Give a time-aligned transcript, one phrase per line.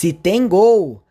[0.00, 1.02] Se tem gol,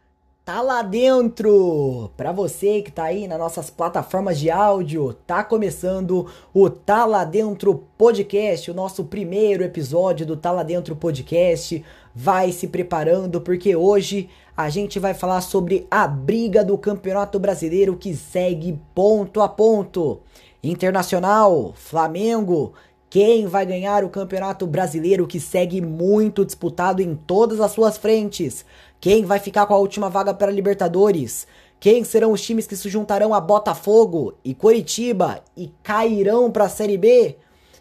[0.44, 2.10] tá lá dentro.
[2.18, 7.24] Para você que tá aí nas nossas plataformas de áudio, tá começando o Tá lá
[7.24, 11.86] dentro podcast, o nosso primeiro episódio do Tá lá dentro podcast.
[12.16, 14.28] Vai se preparando porque hoje
[14.58, 20.20] a gente vai falar sobre a briga do Campeonato Brasileiro que segue ponto a ponto.
[20.64, 22.74] Internacional, Flamengo,
[23.10, 28.64] quem vai ganhar o Campeonato Brasileiro que segue muito disputado em todas as suas frentes?
[29.02, 31.48] Quem vai ficar com a última vaga para a Libertadores?
[31.80, 36.70] Quem serão os times que se juntarão a Botafogo e Coritiba e cairão para a
[36.70, 37.36] Série B?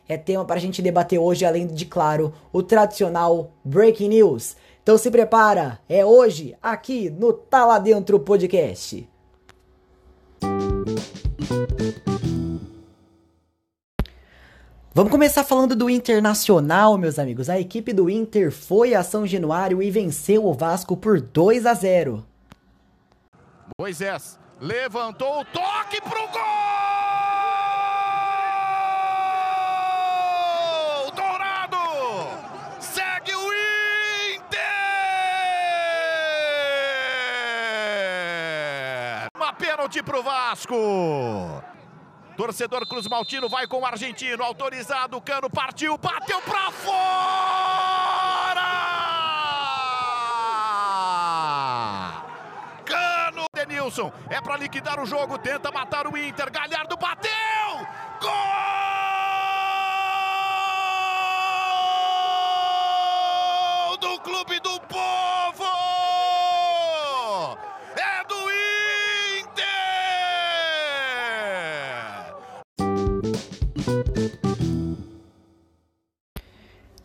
[0.08, 4.56] É tema para a gente debater hoje, além de, claro, o tradicional Breaking News.
[4.82, 9.06] Então se prepara, é hoje, aqui no Tá Lá Dentro Podcast.
[14.98, 17.48] Vamos começar falando do Internacional, meus amigos.
[17.48, 21.74] A equipe do Inter foi a São Januário e venceu o Vasco por 2 a
[21.74, 22.26] 0.
[23.80, 26.42] Moisés levantou o toque pro gol!
[31.14, 31.76] Dourado!
[32.80, 33.52] Segue o
[34.34, 34.58] Inter!
[39.36, 41.77] Uma pênalti pro Vasco!
[42.38, 47.02] Torcedor Cruz Maltino vai com o argentino, autorizado, Cano partiu, bateu pra fora!
[52.84, 57.32] Cano, Denilson, é pra liquidar o jogo, tenta matar o Inter, Galhardo bateu!
[58.22, 58.68] Gol!
[64.22, 65.27] Clube do Povo!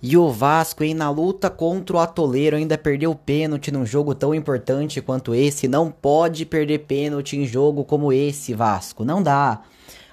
[0.06, 4.36] E o Vasco, hein, na luta contra o Atoleiro, ainda perdeu pênalti num jogo tão
[4.36, 5.66] importante quanto esse.
[5.66, 9.06] Não pode perder pênalti em jogo como esse, Vasco.
[9.06, 9.62] Não dá.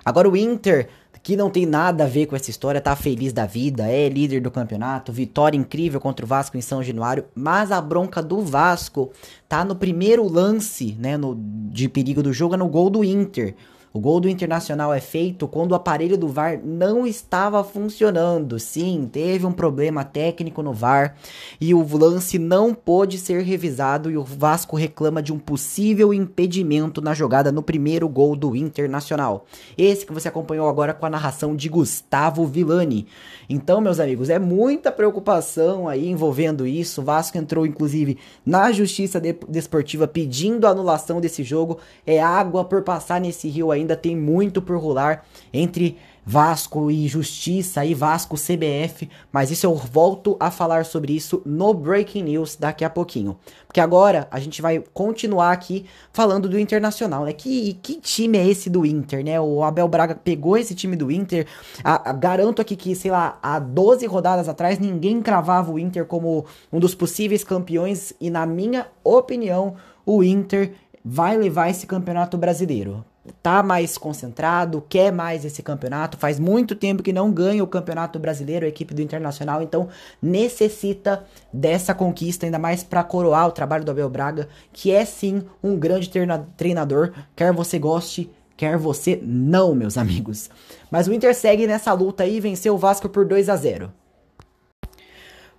[0.05, 0.89] Agora o Inter,
[1.25, 4.41] que não tem nada a ver com essa história, tá feliz da vida, é líder
[4.41, 9.11] do campeonato, vitória incrível contra o Vasco em São Januário, mas a bronca do Vasco
[9.49, 13.57] tá no primeiro lance, né, no, de perigo do jogo, é no gol do Inter.
[13.93, 18.57] O gol do Internacional é feito quando o aparelho do VAR não estava funcionando.
[18.61, 21.17] Sim, teve um problema técnico no VAR
[21.61, 27.01] e o lance não pôde ser revisado e o Vasco reclama de um possível impedimento
[27.01, 29.45] na jogada no primeiro gol do Internacional.
[29.77, 33.09] Esse que você acompanhou agora com a narração de Gustavo Villani.
[33.49, 37.01] Então, meus amigos, é muita preocupação aí envolvendo isso.
[37.01, 41.79] O Vasco entrou inclusive na Justiça Desportiva pedindo a anulação desse jogo.
[42.07, 47.09] É água por passar nesse rio aí ainda tem muito por rolar entre Vasco e
[47.09, 52.57] Justiça e Vasco CBF, mas isso eu volto a falar sobre isso no Breaking News
[52.57, 53.37] daqui a pouquinho.
[53.67, 57.33] Porque agora a gente vai continuar aqui falando do Internacional, né?
[57.33, 59.41] Que, que time é esse do Inter, né?
[59.41, 61.47] O Abel Braga pegou esse time do Inter.
[61.83, 66.05] A, a, garanto aqui que, sei lá, há 12 rodadas atrás ninguém cravava o Inter
[66.05, 69.75] como um dos possíveis campeões e na minha opinião,
[70.05, 70.75] o Inter
[71.05, 73.05] vai levar esse campeonato brasileiro
[73.43, 76.17] tá mais concentrado, quer mais esse campeonato.
[76.17, 79.89] Faz muito tempo que não ganha o Campeonato Brasileiro, a equipe do Internacional, então
[80.21, 85.43] necessita dessa conquista, ainda mais para coroar o trabalho do Abel Braga, que é sim
[85.63, 86.11] um grande
[86.57, 90.51] treinador, quer você goste, quer você não, meus amigos.
[90.91, 93.93] Mas o Inter segue nessa luta aí e venceu o Vasco por 2 a 0.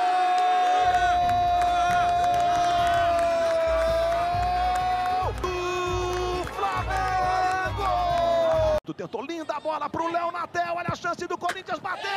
[8.98, 10.47] Tentou linda a bola para o Léo Natel
[10.78, 12.08] olha a chance do Corinthians, bateu!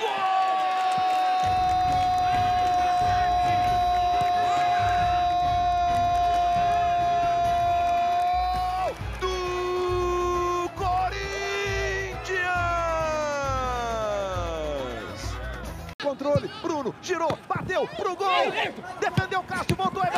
[0.00, 0.48] Gol!
[9.20, 11.28] Do Corinthians!
[16.02, 18.50] Controle, Bruno, girou, bateu pro gol!
[18.98, 20.17] Defendeu o Cássio, voltou, é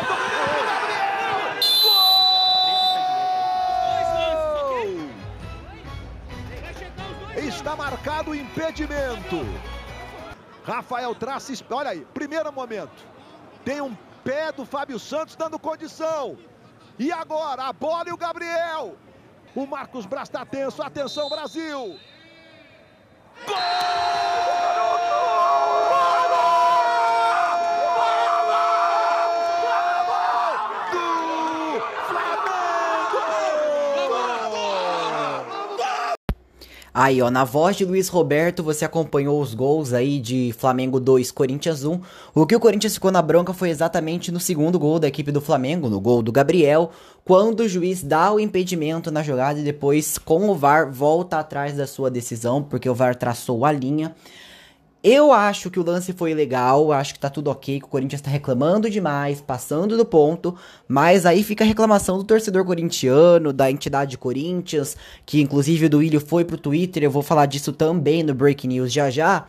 [7.50, 9.38] Está marcado o impedimento.
[10.64, 13.04] Rafael traça, olha aí, primeiro momento.
[13.64, 13.92] Tem um
[14.22, 16.38] pé do Fábio Santos dando condição.
[16.96, 18.96] E agora, a bola e o Gabriel.
[19.52, 20.80] O Marcos Braz está tenso.
[20.80, 21.98] Atenção, Brasil.
[23.44, 23.69] Gol!
[37.02, 41.30] Aí, ó, na voz de Luiz Roberto, você acompanhou os gols aí de Flamengo 2,
[41.30, 41.98] Corinthians 1.
[42.34, 45.40] O que o Corinthians ficou na bronca foi exatamente no segundo gol da equipe do
[45.40, 46.90] Flamengo, no gol do Gabriel,
[47.24, 51.74] quando o juiz dá o impedimento na jogada e depois, com o VAR, volta atrás
[51.74, 54.14] da sua decisão, porque o VAR traçou a linha.
[55.02, 58.20] Eu acho que o lance foi legal, acho que tá tudo ok, que o Corinthians
[58.20, 60.54] tá reclamando demais, passando do ponto,
[60.86, 66.20] mas aí fica a reclamação do torcedor corintiano, da entidade Corinthians, que inclusive o Duílio
[66.20, 69.46] foi pro Twitter, eu vou falar disso também no Break News já já.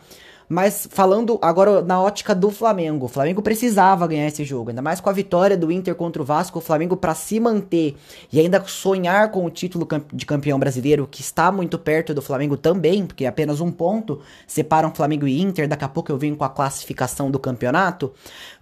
[0.52, 5.00] Mas falando agora na ótica do Flamengo, o Flamengo precisava ganhar esse jogo, ainda mais
[5.00, 7.96] com a vitória do Inter contra o Vasco, o Flamengo para se manter
[8.30, 12.58] e ainda sonhar com o título de campeão brasileiro, que está muito perto do Flamengo
[12.58, 16.44] também, porque apenas um ponto separam Flamengo e Inter, daqui a pouco eu venho com
[16.44, 18.12] a classificação do campeonato.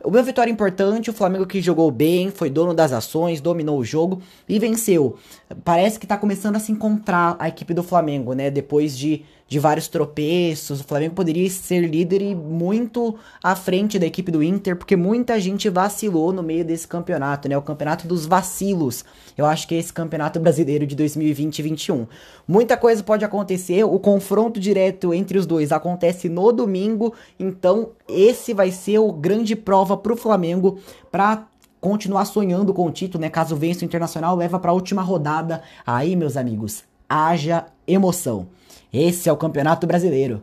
[0.04, 4.22] Uma vitória importante, o Flamengo que jogou bem, foi dono das ações, dominou o jogo
[4.48, 5.16] e venceu.
[5.64, 9.58] Parece que tá começando a se encontrar a equipe do Flamengo, né, depois de de
[9.58, 10.80] vários tropeços.
[10.80, 15.40] O Flamengo poderia ser líder e muito à frente da equipe do Inter, porque muita
[15.40, 17.58] gente vacilou no meio desse campeonato, né?
[17.58, 19.04] O campeonato dos vacilos.
[19.36, 22.06] Eu acho que é esse campeonato brasileiro de 2020 e 2021.
[22.46, 28.54] Muita coisa pode acontecer, o confronto direto entre os dois acontece no domingo, então esse
[28.54, 30.78] vai ser o grande prova pro Flamengo
[31.10, 31.48] para
[31.80, 33.28] continuar sonhando com o título, né?
[33.28, 35.60] Caso vença o Internacional, leva para a última rodada.
[35.84, 38.46] Aí, meus amigos, haja emoção.
[38.92, 40.42] Esse é o Campeonato Brasileiro.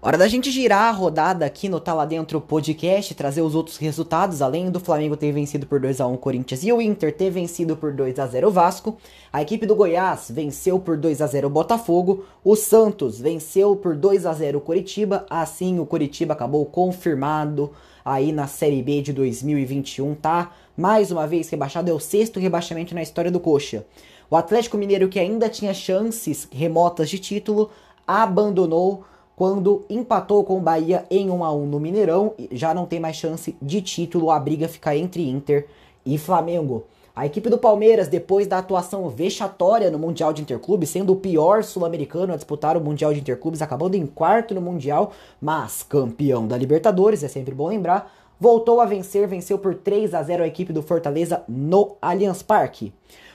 [0.00, 3.78] Hora da gente girar a rodada aqui no Tá Lá Dentro podcast, trazer os outros
[3.78, 7.30] resultados, além do Flamengo ter vencido por 2 a 1 Corinthians e o Inter ter
[7.30, 8.96] vencido por 2 a 0 Vasco.
[9.32, 14.24] A equipe do Goiás venceu por 2 a 0 Botafogo, o Santos venceu por 2
[14.24, 17.72] a 0 Curitiba, assim o Curitiba acabou confirmado
[18.10, 20.52] aí na Série B de 2021, tá?
[20.76, 23.86] Mais uma vez rebaixado, é o sexto rebaixamento na história do Coxa.
[24.28, 27.70] O Atlético Mineiro, que ainda tinha chances remotas de título,
[28.06, 29.04] abandonou
[29.36, 33.16] quando empatou com o Bahia em 1 a 1 no Mineirão, já não tem mais
[33.16, 35.66] chance de título, a briga fica entre Inter
[36.04, 36.84] e Flamengo.
[37.20, 41.62] A equipe do Palmeiras, depois da atuação vexatória no Mundial de Interclubes, sendo o pior
[41.62, 46.56] sul-americano a disputar o Mundial de Interclubes, acabando em quarto no Mundial, mas campeão da
[46.56, 50.72] Libertadores, é sempre bom lembrar, voltou a vencer, venceu por 3 a 0 a equipe
[50.72, 52.90] do Fortaleza no Allianz Parque.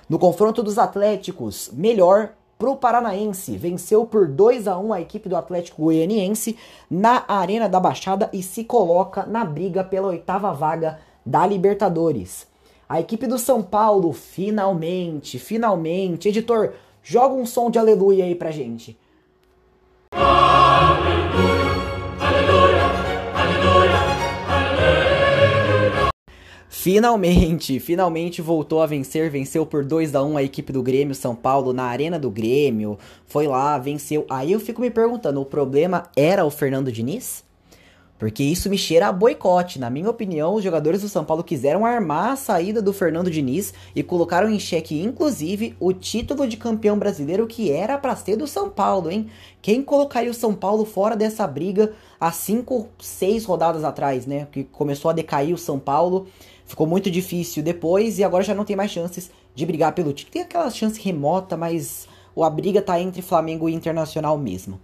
[0.10, 5.38] No confronto dos Atléticos, melhor pro Paranaense, venceu por 2 a 1 a equipe do
[5.38, 6.58] Atlético Goianiense
[6.90, 12.55] na Arena da Baixada e se coloca na briga pela oitava vaga da Libertadores.
[12.88, 16.30] A equipe do São Paulo, finalmente, finalmente.
[16.30, 18.96] Editor, joga um som de aleluia aí pra gente.
[20.12, 21.64] Aleluia,
[22.20, 22.84] aleluia,
[23.34, 24.16] aleluia.
[26.70, 31.36] Finalmente, finalmente voltou a vencer, venceu por 2 a 1 a equipe do Grêmio São
[31.36, 33.00] Paulo na Arena do Grêmio.
[33.26, 34.28] Foi lá, venceu.
[34.30, 37.45] Aí eu fico me perguntando, o problema era o Fernando Diniz?
[38.18, 39.78] Porque isso me cheira a boicote.
[39.78, 43.74] Na minha opinião, os jogadores do São Paulo quiseram armar a saída do Fernando Diniz
[43.94, 48.48] e colocaram em xeque, inclusive, o título de campeão brasileiro que era para ser do
[48.48, 49.30] São Paulo, hein?
[49.62, 54.48] Quem colocaria o São Paulo fora dessa briga há 5, 6 rodadas atrás, né?
[54.50, 56.28] Que começou a decair o São Paulo.
[56.66, 60.34] Ficou muito difícil depois e agora já não tem mais chances de brigar pelo título.
[60.34, 62.08] Tem aquela chance remota, mas
[62.38, 64.80] a briga tá entre Flamengo e Internacional mesmo.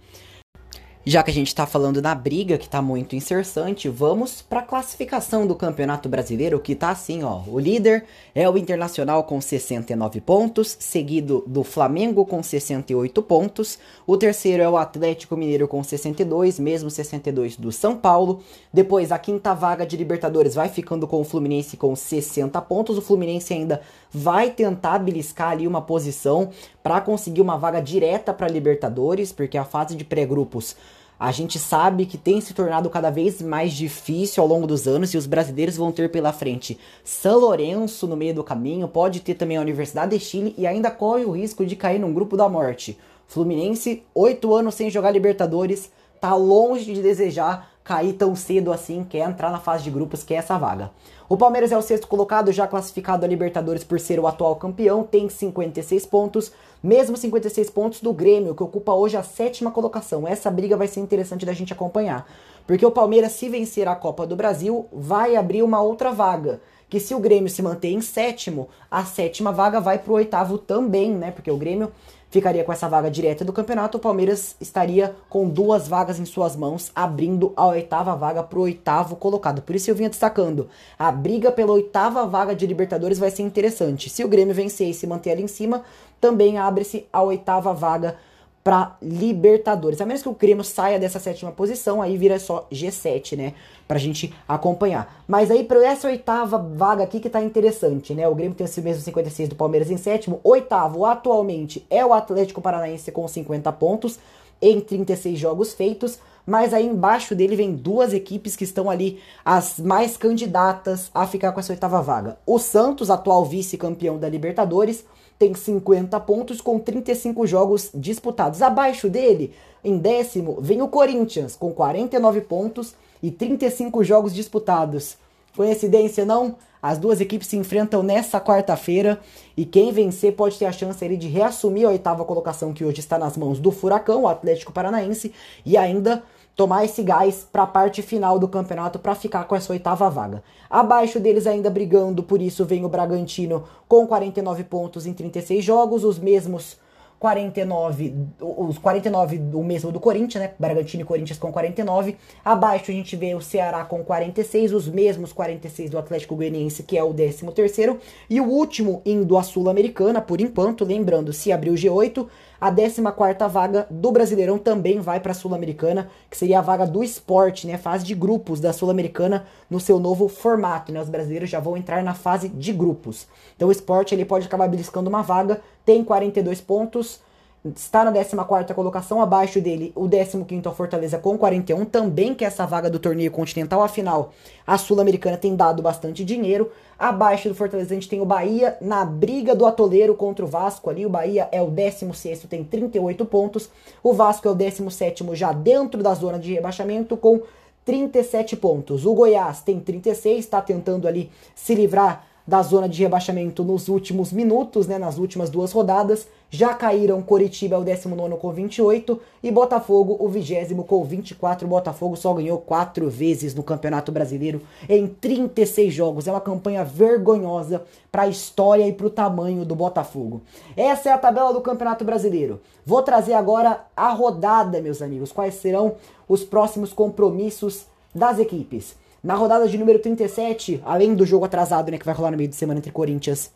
[1.04, 4.62] Já que a gente está falando na briga, que está muito incessante, vamos para a
[4.62, 7.40] classificação do Campeonato Brasileiro, que está assim, ó.
[7.48, 13.80] O líder é o Internacional com 69 pontos, seguido do Flamengo com 68 pontos.
[14.06, 18.40] O terceiro é o Atlético Mineiro com 62, mesmo 62 do São Paulo.
[18.72, 22.96] Depois, a quinta vaga de Libertadores vai ficando com o Fluminense com 60 pontos.
[22.96, 23.80] O Fluminense ainda
[24.12, 29.64] vai tentar beliscar ali uma posição para conseguir uma vaga direta para Libertadores, porque a
[29.64, 30.76] fase de pré-grupos
[31.18, 35.14] a gente sabe que tem se tornado cada vez mais difícil ao longo dos anos
[35.14, 39.34] e os brasileiros vão ter pela frente São Lourenço no meio do caminho, pode ter
[39.34, 42.48] também a Universidade de Chile e ainda corre o risco de cair num grupo da
[42.48, 45.90] morte Fluminense, oito anos sem jogar Libertadores,
[46.20, 50.34] tá longe de desejar cair tão cedo assim, quer entrar na fase de grupos, quer
[50.34, 50.90] essa vaga.
[51.28, 55.02] O Palmeiras é o sexto colocado, já classificado a Libertadores por ser o atual campeão,
[55.02, 60.26] tem 56 pontos, mesmo 56 pontos do Grêmio, que ocupa hoje a sétima colocação.
[60.26, 62.26] Essa briga vai ser interessante da gente acompanhar,
[62.66, 66.60] porque o Palmeiras, se vencer a Copa do Brasil, vai abrir uma outra vaga.
[66.88, 70.58] Que se o Grêmio se manter em sétimo, a sétima vaga vai para o oitavo
[70.58, 71.30] também, né?
[71.30, 71.90] Porque o Grêmio
[72.32, 76.56] ficaria com essa vaga direta do campeonato, o Palmeiras estaria com duas vagas em suas
[76.56, 79.60] mãos, abrindo a oitava vaga para o oitavo colocado.
[79.60, 80.66] Por isso eu vinha destacando,
[80.98, 84.08] a briga pela oitava vaga de Libertadores vai ser interessante.
[84.08, 85.82] Se o Grêmio vencer e se manter ali em cima,
[86.18, 88.16] também abre-se a oitava vaga
[88.62, 90.00] para Libertadores.
[90.00, 93.54] A menos que o Grêmio saia dessa sétima posição, aí vira só G7, né?
[93.88, 95.22] Pra gente acompanhar.
[95.26, 98.28] Mas aí, para essa oitava vaga aqui que tá interessante, né?
[98.28, 100.40] O Grêmio tem o mesmo 56 do Palmeiras em sétimo.
[100.44, 104.18] Oitavo, atualmente, é o Atlético Paranaense com 50 pontos
[104.60, 106.18] em 36 jogos feitos.
[106.46, 111.52] Mas aí embaixo dele vem duas equipes que estão ali as mais candidatas a ficar
[111.52, 112.36] com essa oitava vaga.
[112.44, 115.04] O Santos, atual vice-campeão da Libertadores,
[115.42, 118.62] tem 50 pontos com 35 jogos disputados.
[118.62, 125.16] Abaixo dele, em décimo, vem o Corinthians com 49 pontos e 35 jogos disputados.
[125.56, 126.54] Coincidência não?
[126.80, 129.18] As duas equipes se enfrentam nessa quarta-feira
[129.56, 133.00] e quem vencer pode ter a chance ali de reassumir a oitava colocação que hoje
[133.00, 135.32] está nas mãos do Furacão, o Atlético Paranaense,
[135.66, 136.22] e ainda
[136.54, 140.42] tomar esse gás para a parte final do campeonato para ficar com essa oitava vaga.
[140.68, 146.04] Abaixo deles ainda brigando, por isso vem o Bragantino com 49 pontos em 36 jogos,
[146.04, 146.76] os mesmos
[147.22, 150.54] 49, os 49 o mesmo do Corinthians, né?
[150.58, 152.16] Bragantino e Corinthians com 49.
[152.44, 156.98] Abaixo a gente vê o Ceará com 46, os mesmos 46 do Atlético Goianiense, que
[156.98, 161.70] é o 13 terceiro, e o último indo à Sul-Americana, por enquanto, lembrando, se abrir
[161.70, 162.26] o G8,
[162.62, 167.02] a 14ª vaga do Brasileirão também vai para a Sul-Americana, que seria a vaga do
[167.02, 167.76] esporte, né?
[167.76, 171.00] Fase de grupos da Sul-Americana no seu novo formato, né?
[171.02, 173.26] Os brasileiros já vão entrar na fase de grupos.
[173.56, 177.20] Então o esporte ele pode acabar beliscando uma vaga, tem 42 pontos,
[177.64, 182.66] está na 14 colocação, abaixo dele o 15 a Fortaleza com 41, também que essa
[182.66, 184.32] vaga do torneio continental, afinal,
[184.66, 186.72] a Sul-Americana tem dado bastante dinheiro.
[186.98, 190.90] Abaixo do Fortaleza a gente tem o Bahia na briga do atoleiro contra o Vasco
[190.90, 193.70] ali, o Bahia é o 16 tem 38 pontos,
[194.02, 197.42] o Vasco é o 17 já dentro da zona de rebaixamento com
[197.84, 199.04] 37 pontos.
[199.06, 204.32] O Goiás tem 36, está tentando ali se livrar da zona de rebaixamento nos últimos
[204.32, 206.26] minutos, né, nas últimas duas rodadas.
[206.50, 211.66] Já caíram Coritiba, o 19 com 28, e Botafogo, o 20 com 24.
[211.66, 216.26] O Botafogo só ganhou quatro vezes no Campeonato Brasileiro em 36 jogos.
[216.26, 220.42] É uma campanha vergonhosa para a história e para o tamanho do Botafogo.
[220.76, 222.60] Essa é a tabela do Campeonato Brasileiro.
[222.84, 225.32] Vou trazer agora a rodada, meus amigos.
[225.32, 225.94] Quais serão
[226.28, 229.00] os próximos compromissos das equipes?
[229.22, 232.48] Na rodada de número 37, além do jogo atrasado, né, que vai rolar no meio
[232.48, 233.52] de semana entre Corinthians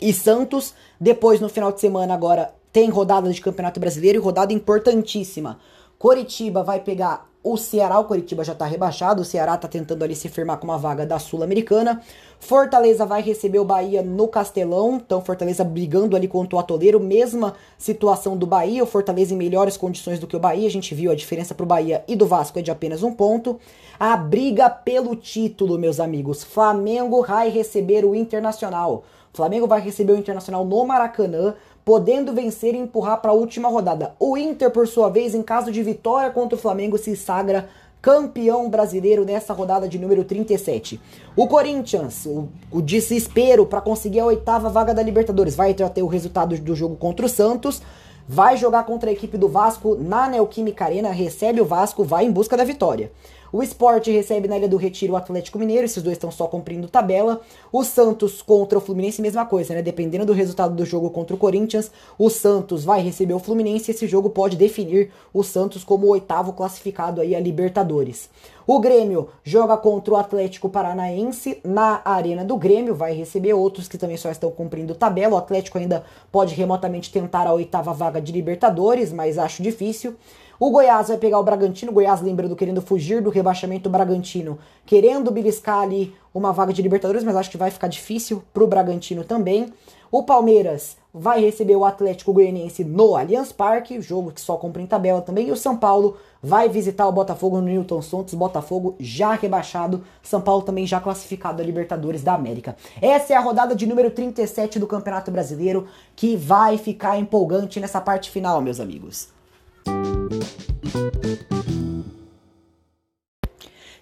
[0.00, 4.52] e Santos, depois no final de semana agora tem rodada de Campeonato Brasileiro e rodada
[4.52, 5.60] importantíssima.
[5.98, 10.16] Coritiba vai pegar o Ceará, o Coritiba já está rebaixado, o Ceará está tentando ali
[10.16, 12.02] se firmar com uma vaga da Sul-Americana.
[12.40, 17.54] Fortaleza vai receber o Bahia no Castelão, então Fortaleza brigando ali contra o Atoleiro, mesma
[17.78, 21.12] situação do Bahia, o Fortaleza em melhores condições do que o Bahia, a gente viu
[21.12, 23.60] a diferença para o Bahia e do Vasco é de apenas um ponto.
[23.98, 29.04] A briga pelo título, meus amigos, Flamengo vai receber o Internacional.
[29.32, 31.54] Flamengo vai receber o Internacional no Maracanã,
[31.86, 34.16] podendo vencer e empurrar para a última rodada.
[34.18, 37.68] O Inter, por sua vez, em caso de vitória contra o Flamengo, se sagra
[38.02, 41.00] campeão brasileiro nessa rodada de número 37.
[41.36, 46.08] O Corinthians, o, o desespero para conseguir a oitava vaga da Libertadores, vai ter o
[46.08, 47.80] resultado do jogo contra o Santos,
[48.28, 52.32] vai jogar contra a equipe do Vasco na Neoquímica Arena, recebe o Vasco, vai em
[52.32, 53.12] busca da vitória.
[53.56, 56.88] O Sport recebe na Ilha do Retiro o Atlético Mineiro, esses dois estão só cumprindo
[56.88, 57.40] tabela.
[57.72, 59.80] O Santos contra o Fluminense, mesma coisa, né?
[59.80, 63.94] Dependendo do resultado do jogo contra o Corinthians, o Santos vai receber o Fluminense e
[63.94, 68.28] esse jogo pode definir o Santos como o oitavo classificado aí a Libertadores.
[68.66, 73.96] O Grêmio joga contra o Atlético Paranaense na Arena do Grêmio, vai receber outros que
[73.96, 75.36] também só estão cumprindo tabela.
[75.36, 80.14] O Atlético ainda pode remotamente tentar a oitava vaga de Libertadores, mas acho difícil.
[80.58, 85.30] O Goiás vai pegar o Bragantino, o Goiás lembrando querendo fugir do rebaixamento, Bragantino querendo
[85.30, 89.72] beliscar ali uma vaga de Libertadores, mas acho que vai ficar difícil pro Bragantino também.
[90.10, 94.86] O Palmeiras vai receber o Atlético Goianiense no Allianz Parque, jogo que só compra em
[94.86, 95.48] tabela também.
[95.48, 98.32] E o São Paulo vai visitar o Botafogo no Newton Santos.
[98.32, 102.76] Botafogo já rebaixado, São Paulo também já classificado a Libertadores da América.
[103.02, 108.00] Essa é a rodada de número 37 do Campeonato Brasileiro que vai ficar empolgante nessa
[108.00, 109.35] parte final, meus amigos.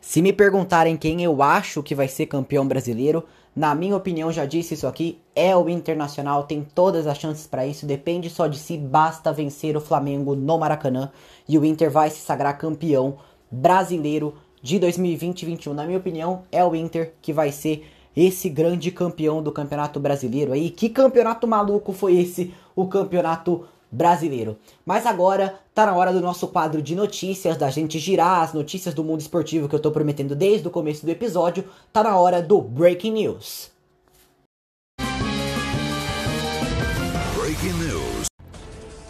[0.00, 3.24] Se me perguntarem quem eu acho que vai ser campeão brasileiro,
[3.56, 7.66] na minha opinião, já disse isso aqui, é o Internacional, tem todas as chances para
[7.66, 11.10] isso, depende só de si, basta vencer o Flamengo no Maracanã
[11.48, 13.16] e o Inter vai se sagrar campeão
[13.50, 15.72] brasileiro de 2020-21.
[15.72, 20.52] Na minha opinião, é o Inter que vai ser esse grande campeão do Campeonato Brasileiro
[20.52, 20.70] aí.
[20.70, 22.54] Que campeonato maluco foi esse?
[22.74, 24.58] O Campeonato brasileiro.
[24.84, 28.92] Mas agora tá na hora do nosso quadro de notícias, da gente girar as notícias
[28.92, 31.64] do mundo esportivo que eu tô prometendo desde o começo do episódio.
[31.92, 33.70] Tá na hora do Breaking News.
[37.36, 38.26] Breaking News.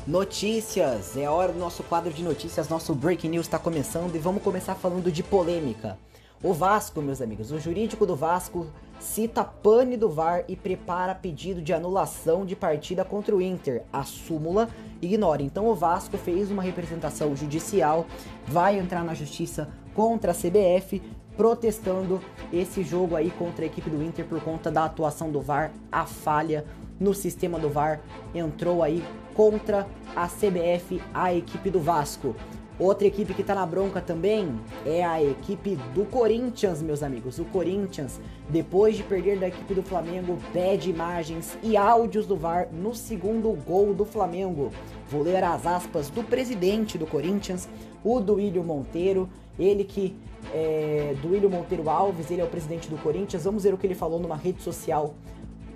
[0.07, 4.19] Notícias, é a hora do nosso quadro de notícias, nosso Breaking News está começando e
[4.19, 5.99] vamos começar falando de polêmica.
[6.43, 8.67] O Vasco, meus amigos, o jurídico do Vasco
[8.99, 13.83] cita pane do VAR e prepara pedido de anulação de partida contra o Inter.
[13.93, 14.69] A súmula
[15.01, 15.43] ignora.
[15.43, 18.07] Então o Vasco fez uma representação judicial,
[18.47, 21.03] vai entrar na justiça contra a CBF,
[21.37, 22.21] protestando
[22.53, 26.07] esse jogo aí contra a equipe do Inter por conta da atuação do VAR, a
[26.07, 26.65] falha
[26.99, 28.01] no sistema do VAR
[28.35, 32.37] entrou aí contra a CBF, a equipe do Vasco.
[32.77, 37.39] Outra equipe que tá na bronca também é a equipe do Corinthians, meus amigos.
[37.39, 42.69] O Corinthians, depois de perder da equipe do Flamengo, pede imagens e áudios do VAR
[42.73, 44.73] no segundo gol do Flamengo.
[45.09, 47.69] Vou ler as aspas do presidente do Corinthians,
[48.03, 49.29] o Duílio Monteiro.
[49.57, 50.17] Ele que
[50.53, 53.45] é Duílio Monteiro Alves, ele é o presidente do Corinthians.
[53.45, 55.15] Vamos ver o que ele falou numa rede social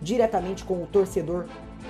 [0.03, 1.47] diretamente com o torcedor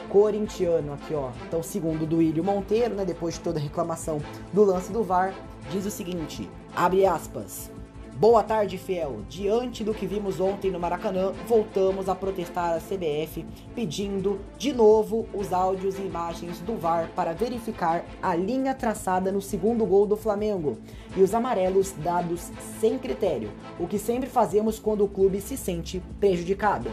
[0.09, 1.31] corintiano aqui, ó.
[1.47, 4.21] Então, segundo do Ilho Monteiro, né, depois de toda a reclamação
[4.53, 5.35] do lance do VAR,
[5.71, 7.71] diz o seguinte, abre aspas,
[8.19, 9.21] Boa tarde, fiel.
[9.29, 15.29] Diante do que vimos ontem no Maracanã, voltamos a protestar a CBF, pedindo de novo
[15.33, 20.17] os áudios e imagens do VAR para verificar a linha traçada no segundo gol do
[20.17, 20.79] Flamengo
[21.17, 26.03] e os amarelos dados sem critério, o que sempre fazemos quando o clube se sente
[26.19, 26.91] prejudicado.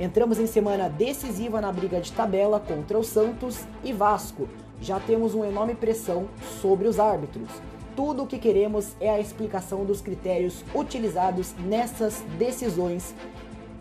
[0.00, 4.48] Entramos em semana decisiva na briga de tabela contra o Santos e Vasco.
[4.80, 6.26] Já temos uma enorme pressão
[6.62, 7.50] sobre os árbitros.
[7.94, 13.14] Tudo o que queremos é a explicação dos critérios utilizados nessas decisões.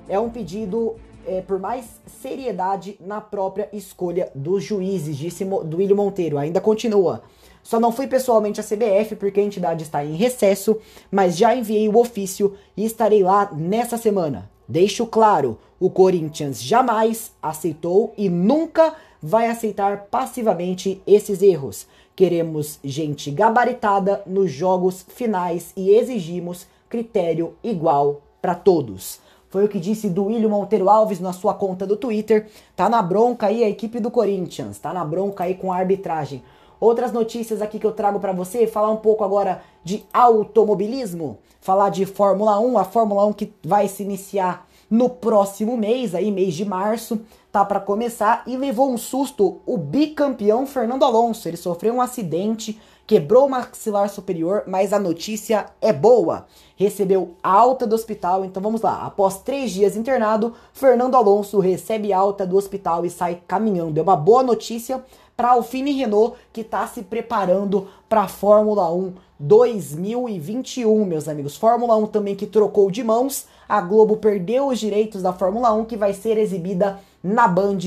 [0.10, 6.38] É um pedido é, por mais seriedade na própria escolha dos juízes, disse Duílio Monteiro.
[6.38, 7.23] Ainda continua.
[7.63, 10.79] Só não fui pessoalmente à CBF porque a entidade está em recesso,
[11.10, 14.49] mas já enviei o ofício e estarei lá nessa semana.
[14.69, 21.88] Deixo claro, o Corinthians jamais aceitou e nunca vai aceitar passivamente esses erros.
[22.15, 29.19] Queremos gente gabaritada nos jogos finais e exigimos critério igual para todos.
[29.49, 32.45] Foi o que disse Duílio Monteiro Alves na sua conta do Twitter.
[32.75, 36.43] Tá na bronca aí a equipe do Corinthians, tá na bronca aí com a arbitragem.
[36.79, 41.89] Outras notícias aqui que eu trago para você, falar um pouco agora de automobilismo, falar
[41.89, 46.55] de Fórmula 1, a Fórmula 1 que vai se iniciar no próximo mês, aí mês
[46.55, 51.47] de março, tá para começar e levou um susto o bicampeão Fernando Alonso.
[51.47, 56.47] Ele sofreu um acidente, quebrou o maxilar superior, mas a notícia é boa.
[56.75, 59.05] Recebeu alta do hospital, então vamos lá.
[59.05, 63.99] Após três dias internado, Fernando Alonso recebe alta do hospital e sai caminhando.
[63.99, 65.03] É uma boa notícia
[65.39, 71.56] para a Alpine Renault que está se preparando para a Fórmula 1 2021, meus amigos.
[71.56, 73.45] Fórmula 1 também que trocou de mãos.
[73.65, 77.78] A Globo perdeu os direitos da Fórmula 1 que vai ser exibida na Band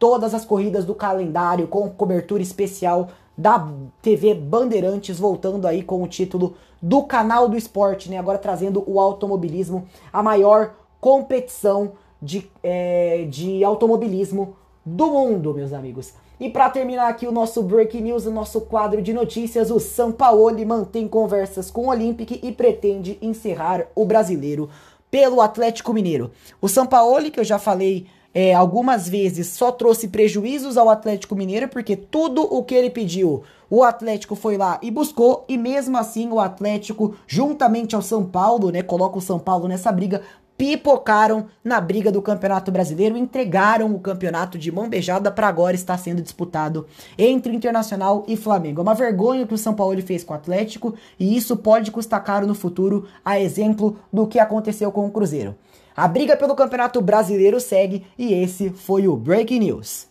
[0.00, 3.68] todas as corridas do calendário com cobertura especial da
[4.02, 8.18] TV Bandeirantes, voltando aí com o título do canal do esporte, né?
[8.18, 16.12] Agora trazendo o automobilismo, a maior competição de, é, de automobilismo do mundo, meus amigos.
[16.38, 20.66] E para terminar aqui o nosso Breaking News, o nosso quadro de notícias, o Sampaoli
[20.66, 24.68] mantém conversas com o Olympic e pretende encerrar o brasileiro
[25.10, 26.30] pelo Atlético Mineiro.
[26.60, 31.68] O Sampaoli, que eu já falei é, algumas vezes, só trouxe prejuízos ao Atlético Mineiro,
[31.68, 36.28] porque tudo o que ele pediu, o Atlético foi lá e buscou, e mesmo assim
[36.30, 40.20] o Atlético, juntamente ao São Paulo, né, coloca o São Paulo nessa briga,
[40.56, 45.98] pipocaram na briga do Campeonato Brasileiro, entregaram o campeonato de mão beijada para agora estar
[45.98, 46.86] sendo disputado
[47.18, 48.80] entre Internacional e Flamengo.
[48.80, 51.90] É uma vergonha o que o São Paulo fez com o Atlético e isso pode
[51.90, 55.54] custar caro no futuro, a exemplo do que aconteceu com o Cruzeiro.
[55.96, 60.08] A briga pelo Campeonato Brasileiro segue e esse foi o Breaking News.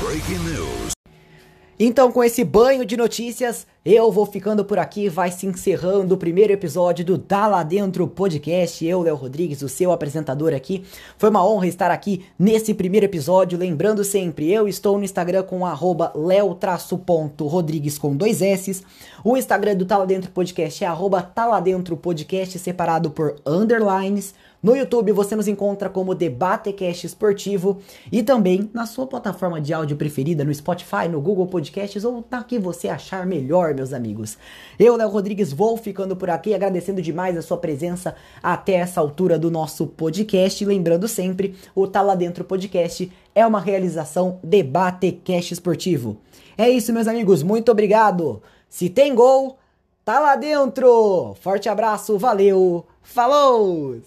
[0.00, 0.92] Breaking News.
[1.78, 6.18] Então, com esse banho de notícias, eu vou ficando por aqui, vai se encerrando o
[6.18, 8.86] primeiro episódio do Dá Lá Dentro Podcast.
[8.86, 10.84] Eu, Léo Rodrigues, o seu apresentador aqui.
[11.18, 13.58] Foi uma honra estar aqui nesse primeiro episódio.
[13.58, 18.84] Lembrando sempre, eu estou no Instagram com arroba leo-rodrigues com dois S.
[19.24, 23.34] O Instagram do Tá Lá Dentro Podcast é arroba Tá Lá Dentro Podcast, separado por
[23.44, 24.32] underlines.
[24.62, 27.78] No YouTube você nos encontra como Debatecast Esportivo
[28.12, 32.44] e também na sua plataforma de áudio preferida, no Spotify, no Google Podcasts ou na
[32.44, 34.38] que você achar melhor, melhor, meus amigos.
[34.78, 39.38] Eu, Léo Rodrigues, vou ficando por aqui, agradecendo demais a sua presença até essa altura
[39.38, 40.64] do nosso podcast.
[40.64, 46.18] Lembrando sempre, o Tá Lá Dentro Podcast é uma realização debate cash esportivo.
[46.56, 48.42] É isso, meus amigos, muito obrigado.
[48.68, 49.58] Se tem gol,
[50.04, 51.34] tá lá dentro.
[51.40, 54.00] Forte abraço, valeu, falou!